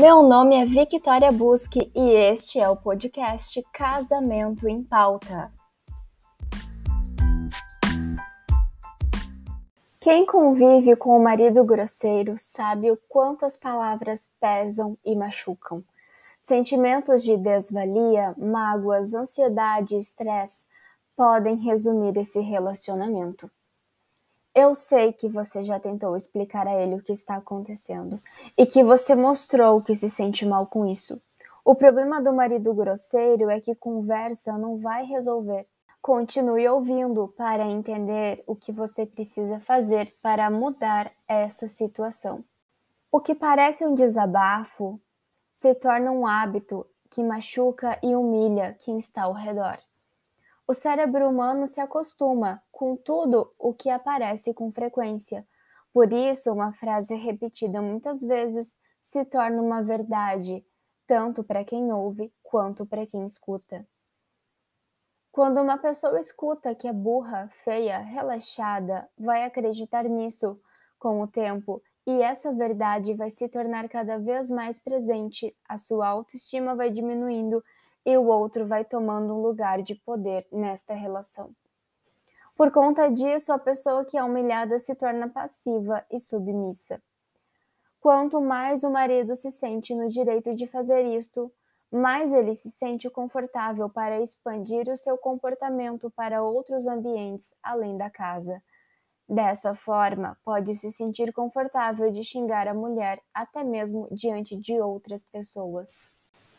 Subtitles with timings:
[0.00, 5.52] Meu nome é Victoria Busque e este é o podcast Casamento em Pauta.
[9.98, 15.82] Quem convive com o marido grosseiro sabe o quanto as palavras pesam e machucam.
[16.40, 20.68] Sentimentos de desvalia, mágoas, ansiedade e estresse
[21.16, 23.50] podem resumir esse relacionamento.
[24.54, 28.20] Eu sei que você já tentou explicar a ele o que está acontecendo
[28.56, 31.20] e que você mostrou que se sente mal com isso.
[31.64, 35.66] O problema do marido grosseiro é que conversa não vai resolver.
[36.00, 42.42] Continue ouvindo para entender o que você precisa fazer para mudar essa situação.
[43.12, 44.98] O que parece um desabafo
[45.52, 49.78] se torna um hábito que machuca e humilha quem está ao redor.
[50.66, 55.44] O cérebro humano se acostuma com tudo o que aparece com frequência.
[55.92, 60.64] Por isso, uma frase repetida muitas vezes se torna uma verdade,
[61.04, 63.84] tanto para quem ouve quanto para quem escuta.
[65.32, 70.56] Quando uma pessoa escuta que é burra, feia, relaxada, vai acreditar nisso
[71.00, 76.06] com o tempo e essa verdade vai se tornar cada vez mais presente, a sua
[76.06, 77.60] autoestima vai diminuindo
[78.06, 81.52] e o outro vai tomando um lugar de poder nesta relação.
[82.58, 87.00] Por conta disso, a pessoa que é humilhada se torna passiva e submissa.
[88.00, 91.52] Quanto mais o marido se sente no direito de fazer isto,
[91.88, 98.10] mais ele se sente confortável para expandir o seu comportamento para outros ambientes além da
[98.10, 98.60] casa.
[99.28, 105.24] Dessa forma, pode se sentir confortável de xingar a mulher até mesmo diante de outras
[105.24, 106.12] pessoas.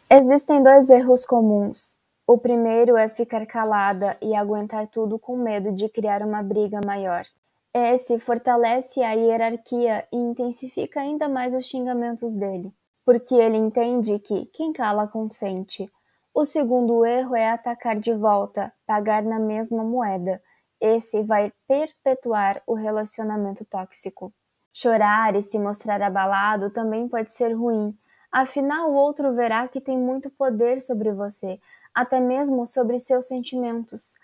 [0.10, 1.99] Existem dois erros comuns.
[2.32, 7.26] O primeiro é ficar calada e aguentar tudo com medo de criar uma briga maior.
[7.74, 12.72] Esse fortalece a hierarquia e intensifica ainda mais os xingamentos dele,
[13.04, 15.90] porque ele entende que quem cala consente.
[16.32, 20.40] O segundo erro é atacar de volta, pagar na mesma moeda.
[20.80, 24.32] Esse vai perpetuar o relacionamento tóxico.
[24.72, 27.98] Chorar e se mostrar abalado também pode ser ruim,
[28.32, 31.60] Afinal, o outro verá que tem muito poder sobre você,
[31.94, 34.16] até mesmo sobre seus sentimentos.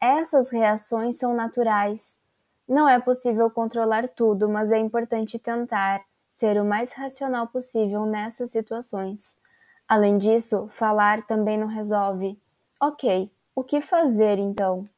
[0.00, 2.20] Essas reações são naturais.
[2.68, 8.50] Não é possível controlar tudo, mas é importante tentar ser o mais racional possível nessas
[8.50, 9.38] situações.
[9.86, 12.40] Além disso, falar também não resolve.
[12.80, 14.88] Ok, o que fazer então?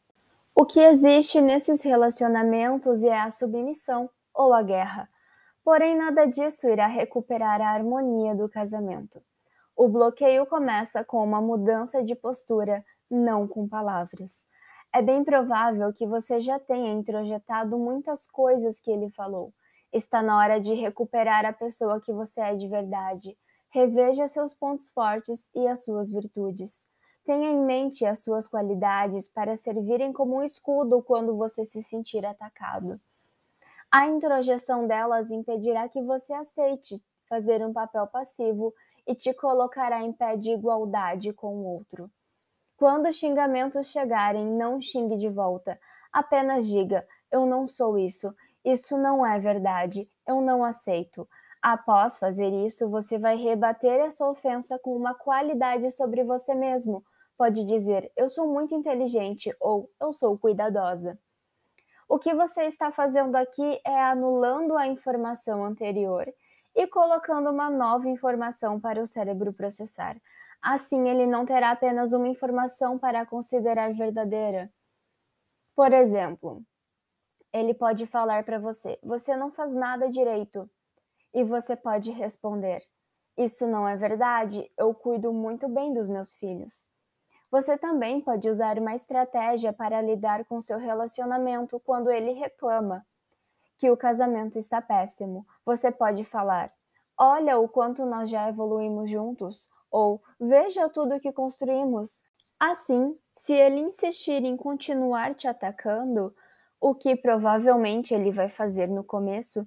[0.55, 5.09] O que existe nesses relacionamentos é a submissão ou a guerra.
[5.65, 9.23] Porém, nada disso irá recuperar a harmonia do casamento.
[9.75, 14.47] O bloqueio começa com uma mudança de postura, não com palavras.
[14.93, 19.53] É bem provável que você já tenha introjetado muitas coisas que ele falou.
[19.91, 23.37] Está na hora de recuperar a pessoa que você é de verdade.
[23.71, 26.87] Reveja seus pontos fortes e as suas virtudes.
[27.25, 32.25] Tenha em mente as suas qualidades para servirem como um escudo quando você se sentir
[32.27, 33.01] atacado.
[33.97, 38.75] A introjeção delas impedirá que você aceite fazer um papel passivo
[39.07, 42.11] e te colocará em pé de igualdade com o outro.
[42.77, 45.79] Quando os xingamentos chegarem, não xingue de volta.
[46.13, 48.35] Apenas diga: Eu não sou isso.
[48.65, 50.11] Isso não é verdade.
[50.27, 51.29] Eu não aceito.
[51.63, 57.05] Após fazer isso, você vai rebater essa ofensa com uma qualidade sobre você mesmo.
[57.39, 61.17] Pode dizer: Eu sou muito inteligente ou Eu sou cuidadosa.
[62.09, 66.33] O que você está fazendo aqui é anulando a informação anterior
[66.75, 70.17] e colocando uma nova informação para o cérebro processar.
[70.61, 74.73] Assim, ele não terá apenas uma informação para considerar verdadeira.
[75.75, 76.63] Por exemplo,
[77.53, 80.69] ele pode falar para você: Você não faz nada direito.
[81.33, 82.83] E você pode responder:
[83.37, 86.87] Isso não é verdade, eu cuido muito bem dos meus filhos.
[87.55, 93.07] Você também pode usar uma estratégia para lidar com seu relacionamento quando ele reclama
[93.79, 95.47] que o casamento está péssimo.
[95.65, 96.73] Você pode falar:
[97.17, 102.25] Olha o quanto nós já evoluímos juntos, ou Veja tudo que construímos.
[102.59, 106.35] Assim, se ele insistir em continuar te atacando,
[106.81, 109.65] o que provavelmente ele vai fazer no começo,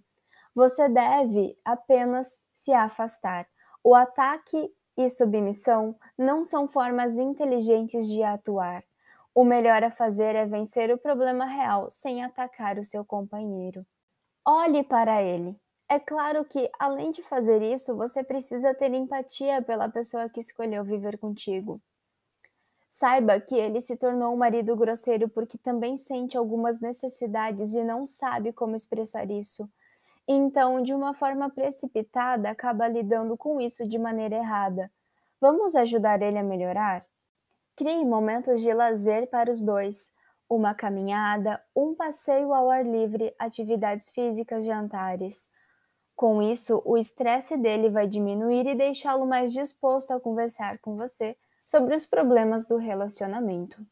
[0.53, 3.47] você deve apenas se afastar.
[3.81, 8.83] O ataque e submissão não são formas inteligentes de atuar.
[9.35, 13.85] O melhor a fazer é vencer o problema real sem atacar o seu companheiro.
[14.43, 15.55] Olhe para ele.
[15.87, 20.83] É claro que, além de fazer isso, você precisa ter empatia pela pessoa que escolheu
[20.83, 21.79] viver contigo.
[22.89, 28.05] Saiba que ele se tornou um marido grosseiro porque também sente algumas necessidades e não
[28.05, 29.69] sabe como expressar isso.
[30.27, 34.91] Então, de uma forma precipitada, acaba lidando com isso de maneira errada.
[35.39, 37.05] Vamos ajudar ele a melhorar?
[37.75, 40.11] Crie momentos de lazer para os dois.
[40.49, 45.47] Uma caminhada, um passeio ao ar livre, atividades físicas, jantares.
[46.15, 51.37] Com isso, o estresse dele vai diminuir e deixá-lo mais disposto a conversar com você
[51.65, 53.85] sobre os problemas do relacionamento.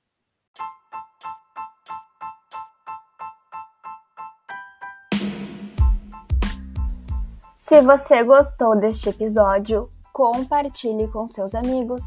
[7.68, 12.04] Se você gostou deste episódio, compartilhe com seus amigos.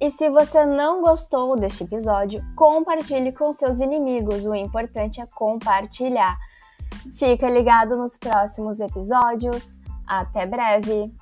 [0.00, 4.46] E se você não gostou deste episódio, compartilhe com seus inimigos.
[4.46, 6.38] O importante é compartilhar.
[7.16, 9.80] Fica ligado nos próximos episódios.
[10.06, 11.12] Até breve!